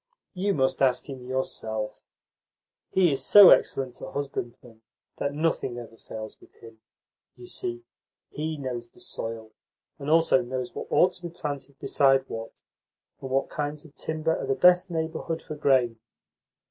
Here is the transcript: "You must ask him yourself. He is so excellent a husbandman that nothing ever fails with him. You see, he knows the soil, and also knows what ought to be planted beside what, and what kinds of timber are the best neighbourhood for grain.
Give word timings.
"You 0.33 0.55
must 0.55 0.81
ask 0.81 1.07
him 1.07 1.27
yourself. 1.29 2.01
He 2.89 3.11
is 3.11 3.23
so 3.23 3.51
excellent 3.51 4.01
a 4.01 4.09
husbandman 4.09 4.81
that 5.17 5.31
nothing 5.31 5.77
ever 5.77 5.95
fails 5.95 6.41
with 6.41 6.55
him. 6.55 6.79
You 7.35 7.45
see, 7.45 7.83
he 8.31 8.57
knows 8.57 8.89
the 8.89 8.99
soil, 8.99 9.51
and 9.99 10.09
also 10.09 10.41
knows 10.41 10.73
what 10.73 10.87
ought 10.91 11.13
to 11.13 11.29
be 11.29 11.29
planted 11.29 11.77
beside 11.77 12.27
what, 12.27 12.63
and 13.21 13.29
what 13.29 13.49
kinds 13.49 13.85
of 13.85 13.93
timber 13.93 14.35
are 14.35 14.47
the 14.47 14.55
best 14.55 14.89
neighbourhood 14.89 15.43
for 15.43 15.53
grain. 15.53 15.99